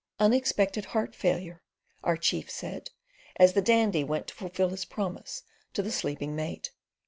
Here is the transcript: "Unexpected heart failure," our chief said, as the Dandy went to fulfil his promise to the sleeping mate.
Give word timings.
"Unexpected 0.19 0.85
heart 0.85 1.13
failure," 1.13 1.61
our 2.03 2.17
chief 2.17 2.49
said, 2.49 2.89
as 3.35 3.53
the 3.53 3.61
Dandy 3.61 4.03
went 4.03 4.25
to 4.29 4.33
fulfil 4.33 4.69
his 4.69 4.83
promise 4.83 5.43
to 5.73 5.83
the 5.83 5.91
sleeping 5.91 6.35
mate. 6.35 6.71